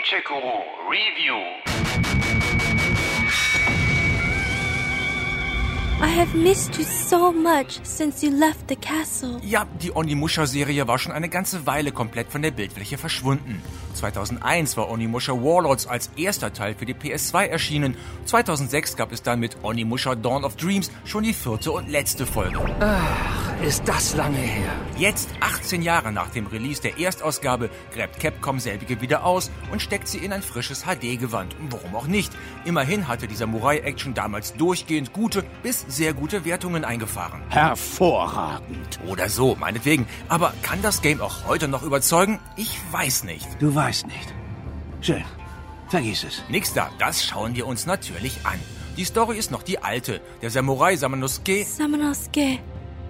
[0.00, 1.36] Gamecheck Guru Review.
[6.00, 9.40] I have missed you so much since you left the castle.
[9.42, 13.60] Ja, die Onimusha-Serie war schon eine ganze Weile komplett von der Bildfläche verschwunden.
[13.94, 17.96] 2001 war Onimusha Warlords als erster Teil für die PS2 erschienen.
[18.24, 22.58] 2006 gab es dann mit Onimusha Dawn of Dreams schon die vierte und letzte Folge.
[23.62, 24.72] Ist das lange her?
[24.96, 30.08] Jetzt, 18 Jahre nach dem Release der Erstausgabe, gräbt Capcom selbige wieder aus und steckt
[30.08, 31.54] sie in ein frisches HD-Gewand.
[31.68, 32.32] Warum auch nicht?
[32.64, 37.42] Immerhin hatte die Samurai-Action damals durchgehend gute bis sehr gute Wertungen eingefahren.
[37.50, 38.98] Hervorragend.
[39.06, 40.06] Oder so, meinetwegen.
[40.28, 42.38] Aber kann das Game auch heute noch überzeugen?
[42.56, 43.46] Ich weiß nicht.
[43.58, 44.34] Du weißt nicht.
[45.02, 45.24] Schön.
[45.88, 46.42] Vergiss es.
[46.48, 48.58] Nix da, das schauen wir uns natürlich an.
[48.96, 50.20] Die Story ist noch die alte.
[50.40, 52.58] Der Samurai Samanosuke Samanosuke,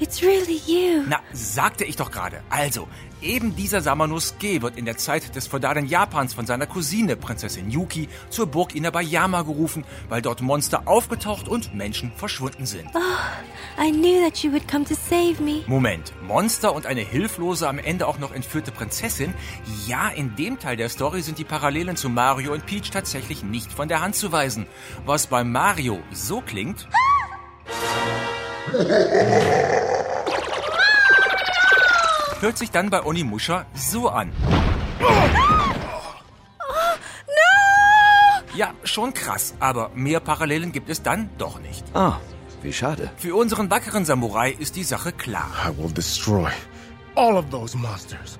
[0.00, 1.04] it's really you.
[1.08, 2.42] Na, sagte ich doch gerade.
[2.50, 2.88] Also,
[3.20, 8.08] eben dieser Samanosuke wird in der Zeit des feudalen Japans von seiner Cousine, Prinzessin Yuki,
[8.30, 12.90] zur Burg Inabayama gerufen, weil dort Monster aufgetaucht und Menschen verschwunden sind.
[13.78, 15.62] I knew that you would come to save me.
[15.66, 19.34] Moment, Monster und eine hilflose, am Ende auch noch entführte Prinzessin?
[19.86, 23.72] Ja, in dem Teil der Story sind die Parallelen zu Mario und Peach tatsächlich nicht
[23.72, 24.66] von der Hand zu weisen.
[25.06, 26.88] Was bei Mario so klingt...
[32.42, 34.32] hört sich dann bei Onimusha so an.
[38.54, 41.84] Ja, schon krass, aber mehr Parallelen gibt es dann doch nicht.
[41.94, 42.18] Ah,
[42.62, 43.10] wie schade.
[43.16, 45.48] Für unseren wackeren Samurai ist die Sache klar.
[45.66, 46.50] I will destroy
[47.14, 48.38] all of those monsters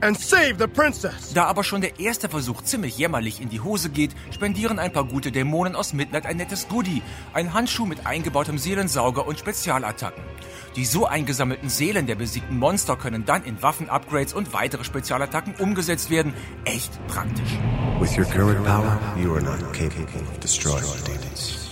[0.00, 1.32] and save the princess.
[1.32, 5.04] Da aber schon der erste Versuch ziemlich jämmerlich in die Hose geht, spendieren ein paar
[5.04, 7.02] gute Dämonen aus Mitleid ein nettes Goodie.
[7.32, 10.22] Ein Handschuh mit eingebautem Seelensauger und Spezialattacken.
[10.76, 16.10] Die so eingesammelten Seelen der besiegten Monster können dann in Waffen-Upgrades und weitere Spezialattacken umgesetzt
[16.10, 16.32] werden.
[16.64, 17.58] Echt praktisch.
[18.00, 21.70] With your current power, you are not capable of destroying demons.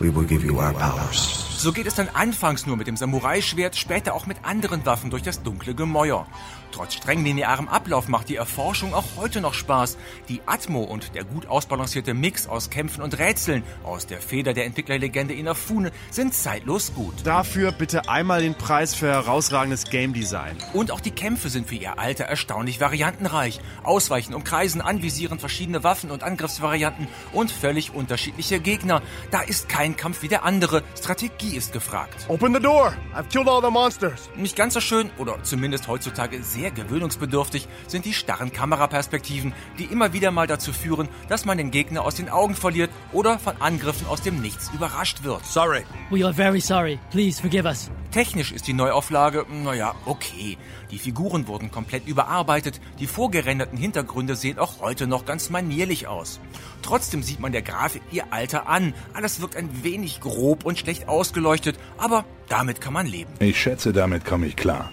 [0.00, 1.51] We will give you our powers.
[1.62, 5.22] So geht es dann anfangs nur mit dem Samurai-Schwert, später auch mit anderen Waffen durch
[5.22, 6.26] das dunkle Gemäuer.
[6.72, 9.98] Trotz streng linearem Ablauf macht die Erforschung auch heute noch Spaß.
[10.28, 14.64] Die Atmo und der gut ausbalancierte Mix aus Kämpfen und Rätseln aus der Feder der
[14.64, 17.14] Entwicklerlegende Inafune sind zeitlos gut.
[17.24, 20.56] Dafür bitte einmal den Preis für herausragendes Game Design.
[20.72, 23.60] Und auch die Kämpfe sind für ihr Alter erstaunlich variantenreich.
[23.82, 29.02] Ausweichen, umkreisen, anvisieren verschiedene Waffen und Angriffsvarianten und völlig unterschiedliche Gegner.
[29.30, 30.82] Da ist kein Kampf wie der andere.
[30.98, 32.26] Strategie ist gefragt.
[32.28, 32.94] Open the door.
[33.14, 34.30] I've killed all the monsters.
[34.36, 40.12] Nicht ganz so schön, oder zumindest heutzutage sehr gewöhnungsbedürftig, sind die starren Kameraperspektiven, die immer
[40.12, 44.06] wieder mal dazu führen, dass man den Gegner aus den Augen verliert oder von Angriffen
[44.06, 45.44] aus dem Nichts überrascht wird.
[45.44, 45.84] Sorry.
[46.10, 46.98] We are very sorry.
[47.10, 47.90] Please forgive us.
[48.12, 50.58] Technisch ist die Neuauflage, naja, okay.
[50.90, 56.38] Die Figuren wurden komplett überarbeitet, die vorgerenderten Hintergründe sehen auch heute noch ganz manierlich aus.
[56.82, 58.94] Trotzdem sieht man der Grafik ihr Alter an.
[59.14, 63.32] Alles wirkt ein wenig grob und schlecht ausgeleuchtet, aber damit kann man leben.
[63.38, 64.90] Ich schätze, damit komme ich klar.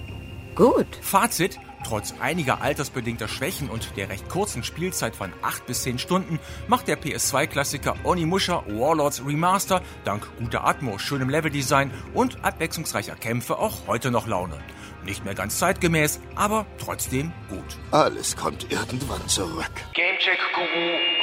[0.56, 0.88] Good.
[1.02, 6.40] Fazit, trotz einiger altersbedingter Schwächen und der recht kurzen Spielzeit von 8 bis 10 Stunden
[6.68, 13.88] macht der PS2-Klassiker Onimusha Warlords Remaster dank guter Atmo, schönem Leveldesign und abwechslungsreicher Kämpfe auch
[13.88, 14.58] heute noch Laune.
[15.06, 17.78] Nicht mehr ganz zeitgemäß, aber trotzdem gut.
[17.92, 19.72] Alles kommt irgendwann zurück.
[19.94, 20.66] Gamecheck Guru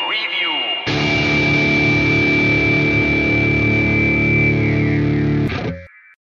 [0.08, 0.35] Review.